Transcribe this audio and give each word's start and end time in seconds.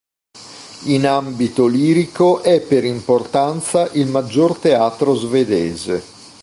In 0.85 1.05
ambito 1.05 1.67
lirico 1.67 2.41
è 2.41 2.59
per 2.59 2.85
importanza 2.85 3.87
il 3.91 4.07
maggior 4.07 4.57
teatro 4.57 5.13
svedese. 5.13 6.01